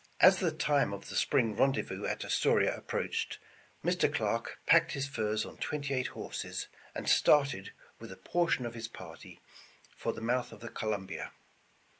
[0.19, 3.37] As the time of the spring rendezvous at Astoria ap proached,
[3.85, 4.11] Mr.
[4.11, 8.87] Clarke packed his furs on twenty eight horses, and started with a portion of his
[8.87, 9.41] party
[9.95, 11.33] for the mouth of the Columbia.